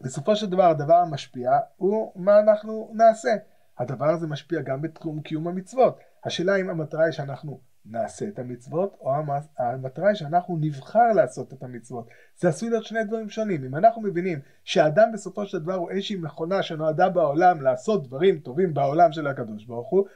בסופו 0.00 0.36
של 0.36 0.50
דבר 0.50 0.62
הדבר 0.62 0.94
המשפיע 0.94 1.50
הוא 1.76 2.12
מה 2.16 2.40
אנחנו 2.40 2.90
נעשה. 2.94 3.30
הדבר 3.78 4.04
הזה 4.04 4.26
משפיע 4.26 4.60
גם 4.60 4.82
בתחום 4.82 5.20
קיום 5.20 5.48
המצוות. 5.48 5.98
השאלה 6.24 6.56
אם 6.56 6.70
המטרה 6.70 7.04
היא 7.04 7.12
שאנחנו 7.12 7.60
נעשה 7.86 8.28
את 8.28 8.38
המצוות, 8.38 8.96
או 9.00 9.12
המטרה 9.58 10.08
היא 10.08 10.14
שאנחנו 10.14 10.56
נבחר 10.60 11.12
לעשות 11.14 11.52
את 11.52 11.62
המצוות. 11.62 12.08
זה 12.36 12.48
עשוי 12.48 12.70
להיות 12.70 12.84
שני 12.84 13.04
דברים 13.04 13.28
שונים. 13.28 13.64
אם 13.64 13.76
אנחנו 13.76 14.02
מבינים 14.02 14.40
שהאדם 14.64 15.12
בסופו 15.12 15.46
של 15.46 15.58
דבר 15.58 15.74
הוא 15.74 15.90
איזושהי 15.90 16.16
מכונה 16.16 16.62
שנועדה 16.62 17.08
בעולם 17.08 17.62
לעשות 17.62 18.06
דברים 18.06 18.38
טובים 18.38 18.74
בעולם 18.74 19.12
של 19.12 19.26
הקדוש 19.26 19.64
ברוך 19.64 19.88
הוא, 19.88 20.06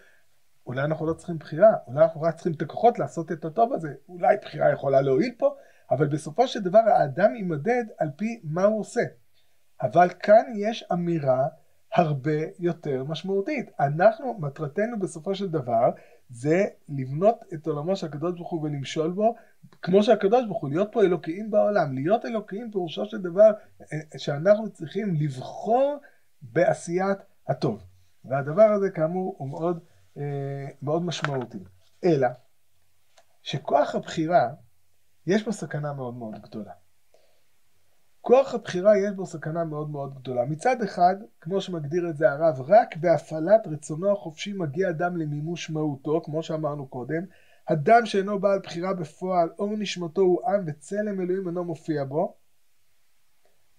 אולי 0.66 0.83
אנחנו 0.83 1.06
לא 1.06 1.12
צריכים 1.12 1.38
בחירה, 1.38 1.73
אולי 1.87 2.04
אנחנו 2.04 2.23
רק 2.23 2.35
צריכים 2.35 2.52
את 2.52 2.62
הכוחות 2.62 2.99
לעשות 2.99 3.33
את 3.33 3.44
הטוב 3.44 3.73
הזה. 3.73 3.94
אולי 4.09 4.37
בחירה 4.42 4.73
יכולה 4.73 5.00
להועיל 5.00 5.35
פה, 5.38 5.54
אבל 5.90 6.06
בסופו 6.06 6.49
של 6.49 6.61
דבר 6.61 6.78
האדם 6.78 7.37
יימדד 7.37 7.85
על 7.99 8.09
פי 8.16 8.40
מה 8.44 8.64
הוא 8.64 8.80
עושה. 8.80 9.02
אבל 9.83 10.09
כאן 10.21 10.44
יש 10.56 10.85
אמירה 10.92 11.47
הרבה 11.94 12.40
יותר 12.58 13.04
משמעותית. 13.04 13.70
אנחנו, 13.80 14.38
מטרתנו 14.38 14.98
בסופו 14.98 15.34
של 15.34 15.48
דבר, 15.48 15.90
זה 16.28 16.64
לבנות 16.88 17.44
את 17.54 17.66
עולמו 17.66 17.96
של 17.96 18.06
הקדוש 18.06 18.34
ברוך 18.34 18.50
הוא 18.50 18.62
ולמשול 18.62 19.10
בו, 19.10 19.34
כמו 19.82 20.02
שהקדוש 20.02 20.46
ברוך 20.46 20.60
הוא, 20.60 20.70
להיות 20.70 20.88
פה 20.92 21.02
אלוקיים 21.02 21.50
בעולם. 21.50 21.94
להיות 21.94 22.24
אלוקיים 22.24 22.70
פירושו 22.70 23.06
של 23.06 23.22
דבר 23.22 23.50
אה, 23.80 24.18
שאנחנו 24.18 24.70
צריכים 24.70 25.14
לבחור 25.14 25.98
בעשיית 26.42 27.18
הטוב. 27.48 27.84
והדבר 28.24 28.62
הזה 28.62 28.90
כאמור 28.90 29.34
הוא 29.38 29.48
מאוד, 29.48 29.78
אה, 30.16 30.66
מאוד 30.82 31.02
משמעותי. 31.02 31.58
אלא 32.04 32.28
שכוח 33.42 33.94
הבחירה 33.94 34.48
יש 35.26 35.44
בו 35.44 35.52
סכנה 35.52 35.92
מאוד 35.92 36.14
מאוד 36.14 36.34
גדולה. 36.42 36.72
כוח 38.26 38.54
הבחירה 38.54 38.99
יש 38.99 39.11
בו 39.11 39.26
סכנה 39.26 39.64
מאוד 39.64 39.90
מאוד 39.90 40.14
גדולה. 40.14 40.45
מצד 40.45 40.83
אחד, 40.83 41.16
כמו 41.40 41.61
שמגדיר 41.61 42.09
את 42.09 42.16
זה 42.16 42.31
הרב, 42.31 42.61
רק 42.61 42.97
בהפעלת 42.97 43.66
רצונו 43.66 44.12
החופשי 44.12 44.52
מגיע 44.52 44.90
אדם 44.90 45.16
למימוש 45.16 45.71
מהותו, 45.71 46.21
כמו 46.25 46.43
שאמרנו 46.43 46.87
קודם. 46.87 47.23
אדם 47.66 48.07
שאינו 48.07 48.38
בעל 48.38 48.59
בחירה 48.59 48.95
בפועל, 48.95 49.49
אור 49.59 49.76
נשמתו 49.76 50.21
הוא 50.21 50.49
עם 50.49 50.64
וצלם 50.66 51.21
אלוהים 51.21 51.49
אינו 51.49 51.64
מופיע 51.64 52.04
בו. 52.04 52.35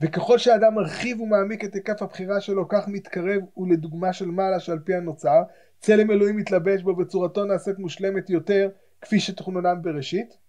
וככל 0.02 0.38
שאדם 0.38 0.74
מרחיב 0.76 1.22
ומעמיק 1.22 1.64
את 1.64 1.74
היקף 1.74 2.02
הבחירה 2.02 2.42
שלו, 2.42 2.68
כך 2.68 2.88
מתקרב 2.88 3.42
ולדוגמה 3.58 4.14
של 4.14 4.26
מעלה 4.26 4.60
שעל 4.60 4.80
פי 4.80 4.96
הנוצר, 4.96 5.44
צלם 5.80 6.12
אלוהים 6.12 6.38
מתלבש 6.38 6.82
בו 6.82 6.98
וצורתו 6.98 7.46
נעשית 7.46 7.80
מושלמת 7.80 8.30
יותר, 8.30 8.70
כפי 9.02 9.20
שתכנונם 9.20 9.82
בראשית. 9.82 10.45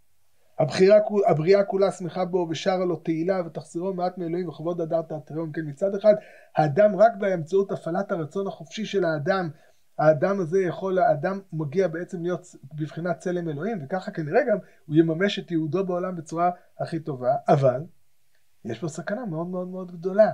הבחירה, 0.59 0.99
הבריאה 1.27 1.65
כולה 1.65 1.91
שמחה 1.91 2.25
בו 2.25 2.47
ושרה 2.51 2.85
לו 2.85 2.97
תהילה 2.97 3.43
ותחזירו 3.47 3.95
מעט 3.95 4.19
מאלוהים 4.19 4.49
וכבוד 4.49 4.81
הדר 4.81 5.03
תיאטריון. 5.03 5.51
כן, 5.53 5.61
מצד 5.65 5.95
אחד, 5.95 6.15
האדם 6.57 6.97
רק 6.97 7.13
באמצעות 7.19 7.73
הפעלת 7.73 8.13
הרצון 8.13 8.47
החופשי 8.47 8.85
של 8.85 9.05
האדם, 9.05 9.51
האדם 9.99 10.41
הזה 10.41 10.63
יכול, 10.63 10.99
האדם 10.99 11.41
מגיע 11.53 11.89
בעצם 11.89 12.23
להיות 12.23 12.47
בבחינת 12.75 13.19
צלם 13.19 13.49
אלוהים, 13.49 13.79
וככה 13.85 14.11
כנראה 14.11 14.41
גם 14.51 14.59
הוא 14.87 14.97
יממש 14.97 15.39
את 15.39 15.51
ייעודו 15.51 15.87
בעולם 15.87 16.17
בצורה 16.17 16.51
הכי 16.81 17.01
טובה, 17.01 17.35
אבל 17.49 17.85
יש 18.65 18.79
פה 18.79 18.89
סכנה 18.89 19.27
מאוד 19.27 19.47
מאוד 19.47 19.69
מאוד 19.69 19.93
גדולה. 19.93 20.33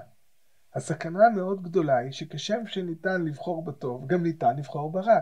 הסכנה 0.74 1.26
המאוד 1.26 1.62
גדולה 1.62 1.96
היא 1.96 2.12
שכשם 2.12 2.66
שניתן 2.66 3.24
לבחור 3.24 3.64
בטוב, 3.64 4.06
גם 4.06 4.22
ניתן 4.22 4.56
לבחור 4.56 4.92
ברע. 4.92 5.18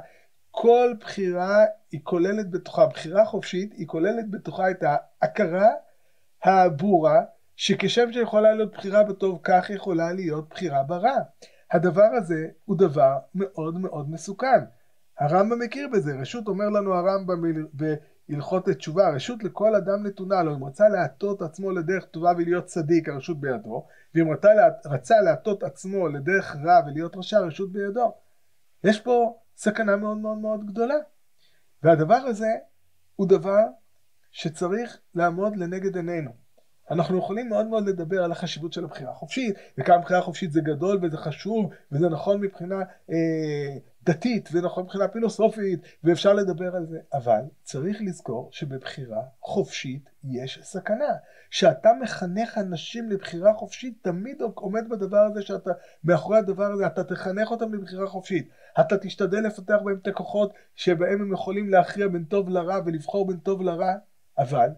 כל 0.51 0.95
בחירה 1.01 1.65
היא 1.93 2.01
כוללת 2.03 2.51
בתוכה, 2.51 2.87
בחירה 2.87 3.25
חופשית 3.25 3.73
היא 3.73 3.87
כוללת 3.87 4.31
בתוכה 4.31 4.71
את 4.71 4.83
ההכרה 4.83 5.69
הברורה 6.45 7.23
שכשם 7.57 8.13
שיכולה 8.13 8.55
להיות 8.55 8.73
בחירה 8.73 9.03
בטוב 9.03 9.41
כך 9.43 9.71
יכולה 9.71 10.13
להיות 10.13 10.49
בחירה 10.49 10.83
ברע. 10.83 11.17
הדבר 11.71 12.09
הזה 12.17 12.47
הוא 12.65 12.79
דבר 12.79 13.19
מאוד 13.35 13.79
מאוד 13.79 14.11
מסוכן. 14.11 14.65
הרמב"ם 15.19 15.59
מכיר 15.59 15.89
בזה, 15.93 16.13
רשות 16.21 16.49
אומר 16.49 16.69
לנו 16.69 16.95
הרמב"ם 16.95 17.43
בהלכות 17.73 18.69
תשובה, 18.69 19.11
רשות 19.11 19.45
לכל 19.45 19.75
אדם 19.75 20.07
נתונה 20.07 20.43
לו, 20.43 20.55
אם 20.57 20.65
רצה 20.65 20.89
להטות 20.89 21.43
עצמו 21.43 21.71
לדרך 21.71 22.05
טובה 22.05 22.33
ולהיות 22.37 22.65
צדיק, 22.65 23.09
הרשות 23.09 23.41
בידו, 23.41 23.87
ואם 24.15 24.27
רצה 24.87 25.21
להטות 25.21 25.63
עצמו 25.63 26.09
לדרך 26.09 26.57
רע 26.65 26.81
ולהיות 26.87 27.17
רשע, 27.17 27.39
הרשות 27.39 27.73
בידו. 27.73 28.15
יש 28.85 29.01
פה 29.01 29.39
סכנה 29.61 29.97
מאוד 29.97 30.19
מאוד 30.19 30.39
מאוד 30.39 30.67
גדולה. 30.67 30.95
והדבר 31.83 32.15
הזה 32.15 32.47
הוא 33.17 33.29
דבר 33.29 33.65
שצריך 34.31 34.99
לעמוד 35.15 35.57
לנגד 35.57 35.97
עינינו. 35.97 36.31
אנחנו 36.91 37.19
יכולים 37.19 37.49
מאוד 37.49 37.67
מאוד 37.67 37.89
לדבר 37.89 38.25
על 38.25 38.33
החשיבות 38.33 38.73
של 38.73 38.85
הבחירה 38.85 39.11
החופשית, 39.11 39.55
וכמה 39.79 39.99
בחירה 39.99 40.21
חופשית 40.21 40.53
זה 40.53 40.61
גדול 40.61 40.99
וזה 41.03 41.17
חשוב, 41.17 41.71
וזה 41.93 42.09
נכון 42.09 42.41
מבחינה 42.41 42.83
אה, 43.11 43.77
דתית, 44.03 44.49
ונכון 44.53 44.85
מבחינה 44.85 45.09
פילוסופית, 45.09 45.81
ואפשר 46.05 46.33
לדבר 46.33 46.77
על 46.77 46.87
זה, 46.87 46.99
אבל 47.13 47.41
צריך 47.63 47.99
לזכור 48.01 48.49
שבבחירה 48.53 49.23
חופשית 49.41 50.11
יש 50.25 50.61
סכנה. 50.63 51.15
כשאתה 51.51 51.91
מחנך 52.03 52.59
אנשים 52.59 53.11
לבחירה 53.11 53.55
חופשית, 53.55 53.99
תמיד 54.03 54.41
עומד 54.55 54.89
בדבר 54.89 55.19
הזה 55.19 55.43
שאתה, 55.43 55.71
מאחורי 56.05 56.39
הדבר 56.39 56.73
הזה, 56.73 56.87
אתה 56.87 57.05
תחנך 57.05 57.51
אותם 57.51 57.75
לבחירה 57.75 58.07
חופשית. 58.07 58.49
אתה 58.81 58.99
תשתדל 58.99 59.47
לפתח 59.47 59.77
בהם 59.85 59.99
את 60.03 60.07
הכוחות 60.07 60.53
שבהם 60.75 61.21
הם 61.21 61.33
יכולים 61.33 61.71
להכריע 61.71 62.09
בין 62.09 62.25
טוב 62.25 62.49
לרע 62.49 62.81
ולבחור 62.87 63.27
בין 63.27 63.37
טוב 63.37 63.63
לרע, 63.63 63.95
אבל 64.39 64.69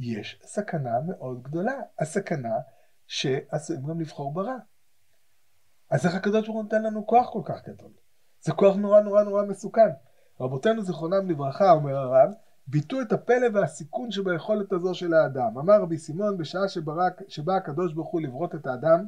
יש 0.00 0.40
סכנה 0.44 1.00
מאוד 1.06 1.42
גדולה. 1.42 1.80
הסכנה 1.98 2.54
שעשויים 3.06 3.86
גם 3.86 4.00
לבחור 4.00 4.34
ברע. 4.34 4.56
אז 5.90 6.06
איך 6.06 6.14
הקדוש 6.14 6.46
ברוך 6.46 6.56
הוא 6.56 6.62
נותן 6.62 6.82
לנו 6.82 7.06
כוח 7.06 7.30
כל 7.32 7.42
כך 7.44 7.68
גדול? 7.68 7.90
זה 8.40 8.52
כוח 8.52 8.76
נורא 8.76 9.00
נורא 9.00 9.22
נורא 9.22 9.42
מסוכן. 9.44 9.88
רבותינו 10.40 10.82
זיכרונם 10.82 11.30
לברכה, 11.30 11.70
אומר 11.72 11.96
הרב, 11.96 12.30
ביטאו 12.66 13.00
את 13.00 13.12
הפלא 13.12 13.46
והסיכון 13.54 14.10
שביכולת 14.10 14.72
הזו 14.72 14.94
של 14.94 15.14
האדם. 15.14 15.58
אמר 15.58 15.82
רבי 15.82 15.98
סימון, 15.98 16.38
בשעה 16.38 16.68
שברק, 16.68 17.20
שבא 17.28 17.52
הקדוש 17.52 17.92
ברוך 17.92 18.08
הוא 18.08 18.20
לברות 18.20 18.54
את 18.54 18.66
האדם, 18.66 19.06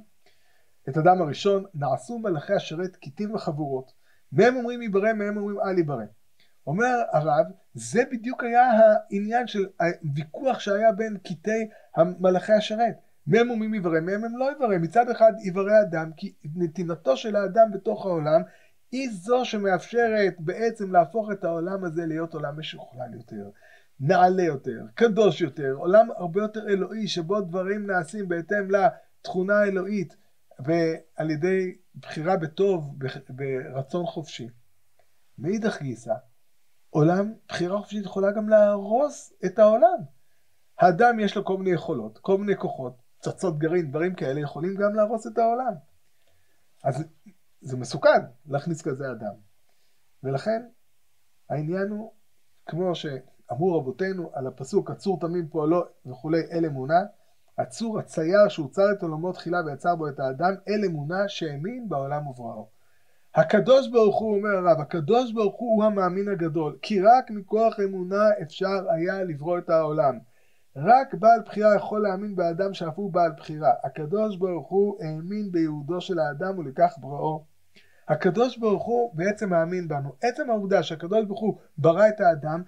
את 0.89 0.97
האדם 0.97 1.23
הראשון, 1.23 1.65
נעשו 1.75 2.19
מלאכי 2.19 2.53
השרת 2.53 2.97
קיטים 2.97 3.35
וחבורות. 3.35 3.93
מהם 4.33 4.57
אומרים 4.57 4.83
ייברא, 4.83 5.13
מהם 5.13 5.37
אומרים 5.37 5.61
אל 5.61 5.79
ייברא. 5.79 6.05
אומר 6.67 7.03
הרב, 7.13 7.47
זה 7.75 8.03
בדיוק 8.13 8.45
היה 8.45 8.71
העניין 8.73 9.47
של 9.47 9.67
הוויכוח 9.81 10.59
שהיה 10.59 10.93
בין 10.93 11.17
קטעי 11.19 11.69
מלאכי 11.97 12.53
השרת. 12.53 12.95
מהם 13.27 13.51
אומרים 13.51 13.75
יברא, 13.75 14.01
מהם 14.01 14.25
הם 14.25 14.37
לא 14.37 14.53
יברא. 14.53 14.79
מצד 14.79 15.11
אחד 15.11 15.33
יברא 15.45 15.81
אדם, 15.83 16.11
כי 16.17 16.35
נתינתו 16.57 17.17
של 17.17 17.37
האדם 17.37 17.71
בתוך 17.73 18.07
העולם 18.07 18.43
היא 18.93 19.11
זו 19.13 19.45
שמאפשרת 19.45 20.35
בעצם 20.39 20.93
להפוך 20.93 21.31
את 21.33 21.45
העולם 21.45 21.85
הזה 21.85 22.07
להיות 22.07 22.35
עולם 22.35 22.59
משוכלל 22.59 23.15
יותר, 23.15 23.51
נעלה 24.01 24.43
יותר, 24.43 24.85
קדוש 24.95 25.41
יותר, 25.41 25.73
עולם 25.73 26.09
הרבה 26.17 26.41
יותר 26.41 26.69
אלוהי 26.69 27.09
שבו 27.09 27.41
דברים 27.41 27.87
נעשים 27.87 28.29
בהתאם 28.29 28.69
לתכונה 28.71 29.55
האלוהית 29.55 30.17
ועל 30.59 31.31
ידי 31.31 31.77
בחירה 32.01 32.37
בטוב, 32.37 32.99
ברצון 33.29 34.07
חופשי. 34.07 34.49
מאידך 35.39 35.83
גיסא, 35.83 36.15
עולם, 36.91 37.33
בחירה 37.49 37.79
חופשית 37.79 38.05
יכולה 38.05 38.33
גם 38.33 38.49
להרוס 38.49 39.33
את 39.45 39.59
העולם. 39.59 39.99
האדם 40.79 41.21
יש 41.21 41.37
לו 41.37 41.45
כל 41.45 41.57
מיני 41.57 41.71
יכולות, 41.71 42.19
כל 42.19 42.39
מיני 42.39 42.57
כוחות, 42.57 42.93
פצצות 43.19 43.59
גרעין, 43.59 43.91
דברים 43.91 44.15
כאלה, 44.15 44.41
יכולים 44.41 44.75
גם 44.75 44.95
להרוס 44.95 45.27
את 45.27 45.39
העולם. 45.39 45.75
אז 46.85 47.05
זה 47.61 47.77
מסוכן 47.77 48.21
להכניס 48.47 48.83
כזה 48.83 49.11
אדם. 49.11 49.35
ולכן 50.23 50.63
העניין 51.51 51.89
הוא, 51.89 52.13
כמו 52.67 52.95
שאמרו 52.95 53.79
רבותינו 53.79 54.31
על 54.35 54.47
הפסוק, 54.47 54.91
הצור 54.91 55.21
תמים 55.21 55.49
פועלו 55.49 55.83
וכולי, 56.07 56.41
אל 56.53 56.67
אמונה, 56.67 57.01
הצור 57.59 57.99
הצייר 57.99 58.49
שהוצר 58.49 58.93
את 58.93 59.03
עולמו 59.03 59.33
תחילה 59.33 59.59
ויצר 59.67 59.97
בו 59.97 60.09
את 60.09 60.21
האדם, 60.21 60.55
אל 60.69 60.85
אמונה 60.87 61.29
שהאמין 61.29 61.89
בעולם 61.89 62.27
ובראו. 62.27 62.80
הקדוש 63.35 63.89
ברוך 63.89 64.19
הוא, 64.19 64.37
אומר 64.37 64.57
הרב, 64.57 64.81
הקדוש 64.81 65.33
ברוך 65.33 65.57
הוא 65.59 65.85
המאמין 65.85 66.29
הגדול, 66.29 66.77
כי 66.83 67.01
רק 67.01 67.31
מכוח 67.31 67.81
אמונה 67.81 68.25
אפשר 68.43 68.91
היה 68.91 69.25
לברוא 69.25 69.59
את 69.59 69.71
העולם. 69.71 70.19
רק 70.77 71.15
בעל 71.15 71.41
בחירה 71.47 71.75
יכול 71.77 72.03
להאמין 72.03 72.37
באדם 72.37 72.75
שאף 72.75 72.93
הוא 72.97 73.13
בעל 73.13 73.33
בחירה. 73.37 73.73
הקדוש 73.85 74.37
ברוך 74.37 74.69
הוא 74.69 74.97
האמין 75.05 75.53
בייעודו 75.53 76.01
של 76.01 76.19
האדם 76.19 76.59
ולכך 76.59 76.95
בראו. 76.99 77.45
הקדוש 78.09 78.59
ברוך 78.59 78.85
הוא 78.85 79.11
בעצם 79.15 79.51
מאמין 79.51 79.89
בנו. 79.89 80.13
עצם 80.23 80.51
העובדה 80.51 80.83
שהקדוש 80.83 81.25
ברוך 81.25 81.41
הוא 81.41 81.59
ברא 81.79 82.09
את 82.09 82.21
האדם, 82.21 82.63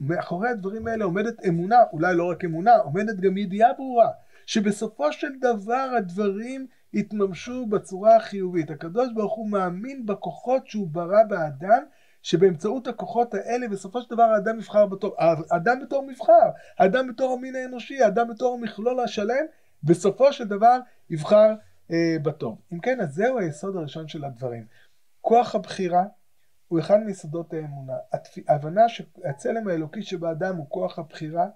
מאחורי 0.00 0.48
הדברים 0.48 0.86
האלה 0.86 1.04
עומדת 1.04 1.46
אמונה, 1.48 1.76
אולי 1.92 2.16
לא 2.16 2.30
רק 2.30 2.44
אמונה, 2.44 2.76
עומדת 2.76 3.20
גם 3.20 3.36
ידיעה 3.36 3.72
ברורה, 3.72 4.08
שבסופו 4.46 5.12
של 5.12 5.38
דבר 5.40 5.88
הדברים 5.96 6.66
יתממשו 6.92 7.66
בצורה 7.66 8.16
החיובית. 8.16 8.70
הקדוש 8.70 9.12
ברוך 9.14 9.34
הוא 9.34 9.50
מאמין 9.50 10.06
בכוחות 10.06 10.66
שהוא 10.66 10.88
ברא 10.88 11.22
באדם, 11.28 11.82
שבאמצעות 12.22 12.86
הכוחות 12.86 13.34
האלה 13.34 13.68
בסופו 13.68 14.02
של 14.02 14.10
דבר 14.10 14.22
האדם 14.22 14.58
יבחר 14.58 14.86
בתור, 14.86 15.14
האדם 15.50 15.80
בתור 15.82 16.06
מבחר, 16.06 16.50
האדם 16.78 17.08
בתור 17.08 17.32
המין 17.32 17.56
האנושי, 17.56 18.02
האדם 18.02 18.28
בתור 18.28 18.54
המכלול 18.54 19.00
השלם, 19.00 19.44
בסופו 19.82 20.32
של 20.32 20.44
דבר 20.44 20.78
יבחר 21.10 21.54
אה, 21.90 22.16
בטוב. 22.22 22.58
אם 22.72 22.78
כן, 22.78 23.00
אז 23.00 23.14
זהו 23.14 23.38
היסוד 23.38 23.76
הראשון 23.76 24.08
של 24.08 24.24
הדברים. 24.24 24.66
כוח 25.20 25.54
הבחירה 25.54 26.04
הוא 26.68 26.78
אחד 26.78 27.00
מיסודות 27.00 27.52
האמונה. 27.52 27.92
ההבנה 28.48 28.88
שהצלם 28.88 29.68
האלוקי 29.68 30.02
שבאדם 30.02 30.56
הוא 30.56 30.66
כוח 30.68 30.98
הבחירה 30.98 31.46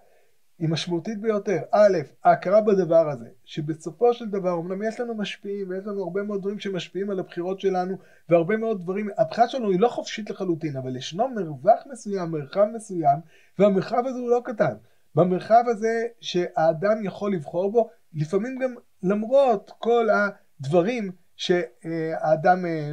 היא 0.61 0.69
משמעותית 0.69 1.21
ביותר. 1.21 1.59
א', 1.73 1.99
ההכרה 2.25 2.61
בדבר 2.61 3.11
הזה, 3.11 3.29
שבסופו 3.45 4.15
של 4.15 4.29
דבר, 4.29 4.59
אמנם 4.59 4.83
יש 4.83 5.01
לנו 5.01 5.15
משפיעים, 5.15 5.71
ויש 5.71 5.87
לנו 5.87 6.03
הרבה 6.03 6.23
מאוד 6.23 6.41
דברים 6.41 6.59
שמשפיעים 6.59 7.11
על 7.11 7.19
הבחירות 7.19 7.61
שלנו, 7.61 7.97
והרבה 8.29 8.57
מאוד 8.57 8.81
דברים, 8.81 9.09
הבחירה 9.19 9.49
שלנו 9.49 9.71
היא 9.71 9.81
לא 9.81 9.89
חופשית 9.89 10.31
לחלוטין, 10.31 10.77
אבל 10.77 10.97
ישנו 10.97 11.29
מרווח 11.29 11.81
מסוים, 11.93 12.31
מרחב 12.31 12.65
מסוים, 12.75 13.19
והמרחב 13.59 14.03
הזה 14.07 14.19
הוא 14.19 14.31
לא 14.31 14.41
קטן. 14.45 14.75
במרחב 15.15 15.63
הזה 15.67 16.07
שהאדם 16.21 17.05
יכול 17.05 17.33
לבחור 17.35 17.73
בו, 17.73 17.89
לפעמים 18.15 18.59
גם 18.59 18.75
למרות 19.03 19.71
כל 19.79 20.07
הדברים 20.11 21.13
שהאדם 21.37 22.67
אה, 22.67 22.93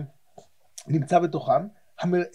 נמצא 0.88 1.20
בתוכם, 1.20 1.68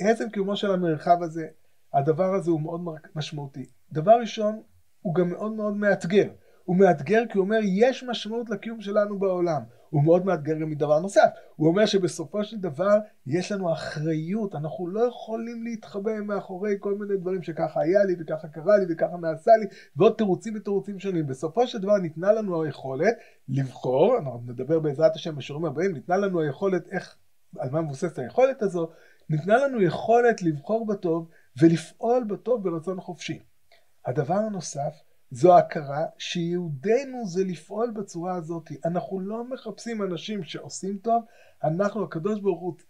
עצם 0.00 0.30
קיומו 0.30 0.56
של 0.56 0.70
המרחב 0.70 1.22
הזה, 1.22 1.46
הדבר 1.94 2.34
הזה 2.34 2.50
הוא 2.50 2.60
מאוד 2.60 2.80
משמעותי. 3.14 3.66
דבר 3.92 4.12
ראשון, 4.20 4.62
הוא 5.02 5.14
גם 5.14 5.28
מאוד 5.28 5.52
מאוד 5.52 5.76
מאתגר. 5.76 6.28
הוא 6.64 6.76
מאתגר 6.76 7.22
כי 7.28 7.38
הוא 7.38 7.44
אומר, 7.44 7.58
יש 7.64 8.04
משמעות 8.04 8.50
לקיום 8.50 8.80
שלנו 8.80 9.18
בעולם. 9.18 9.62
הוא 9.90 10.02
מאוד 10.04 10.26
מאתגר 10.26 10.58
גם 10.58 10.70
מדבר 10.70 11.00
נוסף. 11.00 11.28
הוא 11.56 11.68
אומר 11.68 11.86
שבסופו 11.86 12.44
של 12.44 12.56
דבר 12.56 12.98
יש 13.26 13.52
לנו 13.52 13.72
אחריות, 13.72 14.54
אנחנו 14.54 14.88
לא 14.88 15.00
יכולים 15.08 15.64
להתחבא 15.64 16.20
מאחורי 16.20 16.76
כל 16.80 16.94
מיני 16.94 17.16
דברים 17.16 17.42
שככה 17.42 17.80
היה 17.80 18.04
לי 18.04 18.16
וככה 18.18 18.48
קרה 18.48 18.78
לי 18.78 18.84
וככה 18.88 19.16
נעשה 19.16 19.50
לי 19.60 19.66
ועוד 19.96 20.14
תירוצים 20.18 20.54
ותירוצים 20.56 20.98
שונים. 20.98 21.26
בסופו 21.26 21.66
של 21.66 21.78
דבר 21.78 21.98
ניתנה 21.98 22.32
לנו 22.32 22.62
היכולת 22.62 23.14
לבחור, 23.48 24.18
אנחנו 24.18 24.42
נדבר 24.46 24.78
בעזרת 24.78 25.16
השם 25.16 25.36
בשיעורים 25.36 25.66
הבאים, 25.66 25.92
ניתנה 25.92 26.16
לנו 26.16 26.40
היכולת 26.40 26.88
איך, 26.92 27.16
על 27.58 27.70
מה 27.70 27.80
מבוססת 27.80 28.18
היכולת 28.18 28.62
הזו, 28.62 28.90
ניתנה 29.30 29.56
לנו 29.56 29.82
יכולת 29.82 30.42
לבחור 30.42 30.86
בטוב 30.86 31.28
ולפעול 31.60 32.24
בטוב 32.24 32.62
ברצון 32.62 33.00
חופשי. 33.00 33.51
הדבר 34.06 34.34
הנוסף 34.34 35.02
זו 35.30 35.58
הכרה 35.58 36.06
שיהודנו 36.18 37.26
זה 37.26 37.44
לפעול 37.44 37.90
בצורה 37.90 38.34
הזאת. 38.34 38.70
אנחנו 38.84 39.20
לא 39.20 39.44
מחפשים 39.44 40.02
אנשים 40.02 40.44
שעושים 40.44 40.98
טוב, 40.98 41.24
אנחנו, 41.64 42.04
הקדוש 42.04 42.40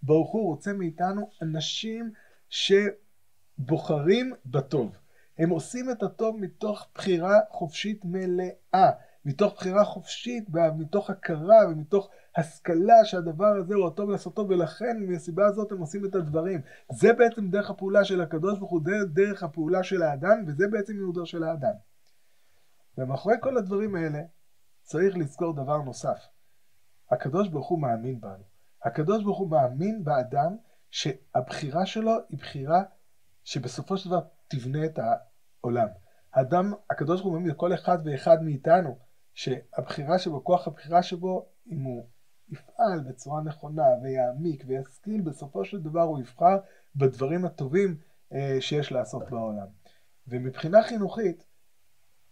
ברוך 0.03 0.33
הוא 0.33 0.47
רוצה 0.47 0.73
מאיתנו 0.73 1.31
אנשים 1.43 2.13
שבוחרים 2.49 4.33
בטוב. 4.47 4.97
הם 5.39 5.51
עושים 5.51 5.91
את 5.91 6.03
הטוב 6.03 6.37
מתוך 6.41 6.89
בחירה 6.95 7.41
חופשית 7.51 8.05
מלאה, 8.05 8.91
מתוך 9.25 9.55
בחירה 9.55 9.85
חופשית, 9.85 10.49
מתוך 10.79 11.11
הכרה 11.11 11.69
ומתוך 11.71 12.11
השכלה 12.37 13.05
שהדבר 13.05 13.47
הזה 13.47 13.75
הוא 13.75 13.87
הטוב 13.87 14.11
לעשותו 14.11 14.49
ולכן 14.49 14.97
מהסיבה 15.09 15.47
הזאת 15.47 15.73
הם 15.73 15.79
עושים 15.79 16.05
את 16.05 16.15
הדברים. 16.15 16.61
זה 16.93 17.13
בעצם 17.13 17.51
דרך 17.51 17.71
הפעולה 17.71 18.05
של 18.05 18.21
הקדוש 18.21 18.59
ברוך 18.59 18.71
הוא, 18.71 18.81
זה 18.85 18.93
דרך 19.13 19.43
הפעולה 19.43 19.83
של 19.83 20.03
האדם 20.03 20.45
וזה 20.47 20.65
בעצם 20.71 20.93
ייעודו 20.93 21.27
של 21.27 21.45
האדם. 21.45 21.75
ומאחורי 22.99 23.37
כל 23.41 23.57
הדברים 23.57 23.95
האלה 23.95 24.23
צריך 24.83 25.17
לזכור 25.17 25.55
דבר 25.55 25.79
נוסף. 25.79 26.19
הקדוש 27.11 27.49
ברוך 27.49 27.69
הוא 27.69 27.83
מאמין 27.83 28.21
בנו. 28.21 28.45
הקדוש 28.85 29.25
ברוך 29.25 29.39
הוא 29.39 29.51
מאמין 29.51 30.05
באדם 30.05 30.57
שהבחירה 30.91 31.87
שלו 31.87 32.13
היא 32.29 32.39
בחירה 32.39 32.83
שבסופו 33.45 33.97
של 33.97 34.09
דבר 34.09 34.21
תבנה 34.49 34.85
את 34.85 34.99
העולם. 34.99 35.89
האדם, 36.35 36.73
הקדוש 36.91 37.21
ברוך 37.21 37.33
הוא 37.33 37.33
מאמין 37.33 37.51
לכל 37.51 37.75
אחד 37.75 37.99
ואחד 38.05 38.43
מאיתנו 38.43 38.99
שהבחירה 39.35 40.19
שבו, 40.19 40.45
כוח 40.45 40.69
הבחירה 40.69 41.03
שבו, 41.03 41.47
אם 41.67 41.83
הוא 41.83 42.07
יפעל 42.49 43.01
בצורה 43.01 43.43
נכונה 43.43 43.87
ויעמיק 44.03 44.65
וישכיל, 44.67 45.21
בסופו 45.21 45.65
של 45.65 45.81
דבר 45.81 46.03
הוא 46.03 46.21
יבחר 46.21 46.57
בדברים 46.97 47.45
הטובים 47.45 47.97
אה, 48.33 48.57
שיש 48.61 48.93
לעשות 48.93 49.31
בעולם. 49.31 49.67
ומבחינה 50.29 50.83
חינוכית, 50.83 51.45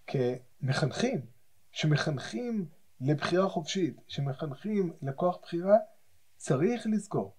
כמחנכים, 0.06 1.20
שמחנכים 1.70 2.66
לבחירה 3.00 3.48
חופשית, 3.48 4.00
שמחנכים 4.08 4.92
לכוח 5.02 5.38
בחירה, 5.42 5.76
צריך 6.36 6.86
לזכור 6.86 7.34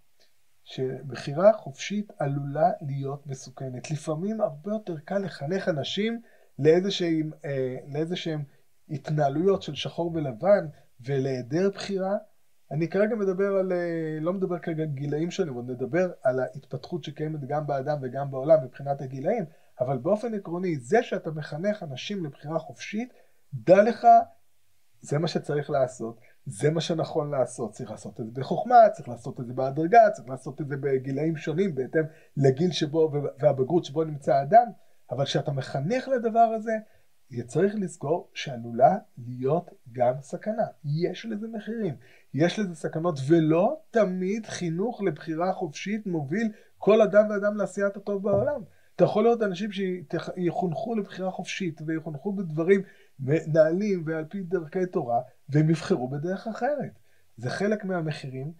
שבחירה 0.63 1.53
חופשית 1.53 2.12
עלולה 2.20 2.72
להיות 2.82 3.27
מסוכנת. 3.27 3.91
לפעמים 3.91 4.41
הרבה 4.41 4.72
יותר 4.72 4.98
קל 5.00 5.18
לחנך 5.18 5.70
אנשים 5.70 6.22
לאיזשהם, 6.60 7.32
אה, 7.46 7.77
לאיזשהם 7.88 8.44
התנהלויות 8.92 9.62
של 9.62 9.76
שחור 9.76 10.12
ולבן 10.14 10.68
ולהיעדר 11.06 11.70
בחירה. 11.70 12.18
אני 12.72 12.90
כרגע 12.90 13.16
מדבר 13.16 13.56
על, 13.60 13.72
אה, 13.72 14.18
לא 14.22 14.34
מדבר 14.34 14.60
כרגע 14.60 14.84
על 14.84 14.90
גילאים 14.90 15.32
שונים, 15.32 15.54
עוד 15.54 15.70
נדבר 15.70 16.12
על 16.24 16.40
ההתפתחות 16.40 17.04
שקיימת 17.04 17.46
גם 17.48 17.68
באדם 17.68 17.98
וגם 18.02 18.32
בעולם 18.32 18.64
מבחינת 18.64 19.02
הגילאים, 19.02 19.46
אבל 19.80 19.98
באופן 19.98 20.34
עקרוני, 20.34 20.76
זה 20.76 21.04
שאתה 21.04 21.32
מחנך 21.32 21.84
אנשים 21.84 22.26
לבחירה 22.26 22.60
חופשית, 22.60 23.14
דע 23.54 23.84
לך, 23.84 24.08
זה 25.02 25.18
מה 25.20 25.28
שצריך 25.28 25.70
לעשות, 25.70 26.20
זה 26.46 26.72
מה 26.72 26.82
שנכון 26.82 27.32
לעשות, 27.32 27.72
צריך 27.72 27.92
לעשות 27.92 28.20
את 28.20 28.26
זה 28.26 28.32
בחוכמה, 28.42 28.76
צריך 28.94 29.10
לעשות 29.10 29.40
את 29.40 29.48
זה 29.48 29.54
בהדרגה, 29.54 30.10
צריך 30.14 30.30
לעשות 30.30 30.62
את 30.62 30.68
זה 30.68 30.78
בגילאים 30.78 31.38
שונים 31.38 31.75
בהתאם 31.75 32.04
לגיל 32.38 32.72
שבו 32.72 33.12
והבגרות 33.40 33.86
שבו 33.86 34.04
נמצא 34.04 34.36
האדם, 34.36 34.68
אבל 35.12 35.25
כשאתה 35.25 35.51
מחנך 35.51 36.08
לדבר 36.08 36.40
הזה, 36.40 36.74
צריך 37.48 37.75
לזכור 37.75 38.29
שעלולה 38.33 38.98
להיות 39.17 39.72
גם 39.91 40.13
סכנה. 40.22 40.65
יש 40.85 41.25
לזה 41.25 41.48
מחירים, 41.48 41.96
יש 42.33 42.59
לזה 42.59 42.75
סכנות, 42.75 43.20
ולא 43.27 43.81
תמיד 43.91 44.46
חינוך 44.46 45.01
לבחירה 45.03 45.53
חופשית 45.53 46.07
מוביל 46.07 46.51
כל 46.77 47.01
אדם 47.01 47.29
ואדם 47.29 47.57
לעשיית 47.57 47.98
הטוב 47.98 48.24
בעולם. 48.24 48.61
אתה 48.96 49.03
יכול 49.03 49.24
לראות 49.24 49.41
אנשים 49.41 49.70
שיחונכו 49.72 50.96
לבחירה 50.96 51.31
חופשית 51.31 51.81
ויחונכו 51.85 52.33
בדברים 52.33 52.81
נעלים 53.48 54.03
ועל 54.05 54.25
פי 54.25 54.41
דרכי 54.41 54.85
תורה 54.85 55.22
והם 55.50 55.70
יבחרו 55.70 56.09
בדרך 56.09 56.48
אחרת. 56.48 57.00
זה 57.37 57.50
חלק 57.50 57.85
מהמחירים, 57.85 58.51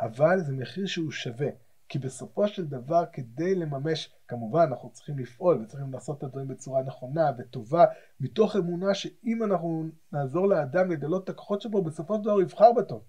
אבל 0.00 0.40
זה 0.40 0.52
מחיר 0.52 0.86
שהוא 0.86 1.10
שווה. 1.10 1.48
כי 1.88 1.98
בסופו 1.98 2.48
של 2.48 2.66
דבר 2.66 3.04
כדי 3.12 3.54
לממש, 3.54 4.14
כמובן 4.28 4.66
אנחנו 4.70 4.90
צריכים 4.92 5.18
לפעול 5.18 5.62
וצריכים 5.62 5.92
לעשות 5.92 6.18
את 6.18 6.22
הדברים 6.22 6.48
בצורה 6.48 6.82
נכונה 6.82 7.30
וטובה, 7.38 7.84
מתוך 8.20 8.56
אמונה 8.56 8.94
שאם 8.94 9.42
אנחנו 9.42 9.84
נעזור 10.12 10.48
לאדם 10.48 10.90
לגלות 10.90 11.24
את 11.24 11.28
הכוחות 11.28 11.60
שבו, 11.60 11.82
בסופו 11.82 12.16
של 12.16 12.22
דבר 12.22 12.40
יבחר 12.40 12.72
בטוב. 12.72 13.04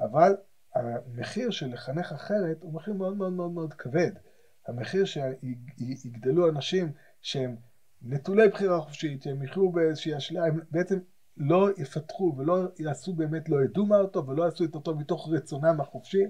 אבל 0.00 0.36
המחיר 0.74 1.50
של 1.50 1.72
לחנך 1.72 2.12
אחרת 2.12 2.62
הוא 2.62 2.72
מחיר 2.72 2.94
מאוד 2.94 3.16
מאוד 3.16 3.32
מאוד 3.32 3.50
מאוד 3.50 3.74
כבד. 3.74 4.10
המחיר 4.66 5.04
שיגדלו 5.04 6.48
אנשים 6.48 6.92
שהם 7.20 7.56
נטולי 8.02 8.48
בחירה 8.48 8.80
חופשית, 8.80 9.22
שהם 9.22 9.42
יחיו 9.42 9.72
באיזושהי 9.72 10.16
אשליה, 10.16 10.44
הם 10.44 10.60
בעצם 10.70 10.98
לא 11.36 11.68
יפתחו 11.76 12.34
ולא 12.36 12.62
יעשו 12.78 13.12
באמת, 13.12 13.48
לא 13.48 13.64
ידעו 13.64 13.86
מה 13.86 13.96
אותו 13.96 14.26
ולא 14.26 14.44
יעשו 14.44 14.64
את 14.64 14.74
אותו 14.74 14.96
מתוך 14.96 15.28
רצונם 15.32 15.80
החופשי, 15.80 16.24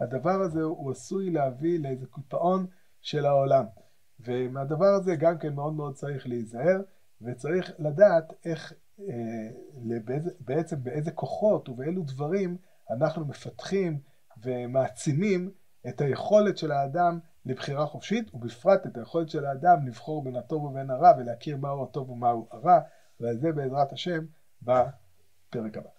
הדבר 0.00 0.40
הזה 0.42 0.62
הוא 0.62 0.90
עשוי 0.90 1.30
להביא 1.30 1.78
לאיזה 1.80 2.06
קיפאון 2.14 2.66
של 3.00 3.26
העולם. 3.26 3.64
ומהדבר 4.20 4.94
הזה 5.00 5.16
גם 5.16 5.38
כן 5.38 5.54
מאוד 5.54 5.72
מאוד 5.72 5.94
צריך 5.94 6.26
להיזהר, 6.26 6.80
וצריך 7.22 7.72
לדעת 7.78 8.32
איך, 8.44 8.72
אה, 9.00 9.04
לבאיזה, 9.84 10.30
בעצם 10.40 10.82
באיזה 10.82 11.10
כוחות 11.10 11.68
ובאילו 11.68 12.02
דברים 12.02 12.56
אנחנו 12.90 13.26
מפתחים 13.26 13.98
ומעצימים 14.42 15.50
את 15.88 16.00
היכולת 16.00 16.58
של 16.58 16.72
האדם 16.72 17.18
לבחירה 17.44 17.86
חופשית, 17.86 18.34
ובפרט 18.34 18.86
את 18.86 18.96
היכולת 18.96 19.28
של 19.28 19.44
האדם 19.44 19.86
לבחור 19.86 20.24
בין 20.24 20.36
הטוב 20.36 20.64
ובין 20.64 20.90
הרע 20.90 21.12
ולהכיר 21.18 21.56
מהו 21.56 21.82
הטוב 21.82 22.10
ומהו 22.10 22.48
הרע, 22.50 22.78
ועל 23.20 23.36
זה 23.36 23.52
בעזרת 23.52 23.92
השם 23.92 24.24
בפרק 24.62 25.76
הבא. 25.76 25.97